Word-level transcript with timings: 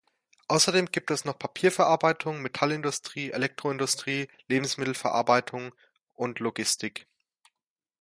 Außerdem 0.47 0.87
gibt 0.91 1.11
es 1.11 1.25
noch 1.25 1.37
Papierverarbeitung, 1.37 2.41
Metallindustrie, 2.41 3.29
Elektroindustrie, 3.33 4.29
Lebensmittelverarbeitung 4.47 5.75
und 6.15 6.39
Logistik. 6.39 7.05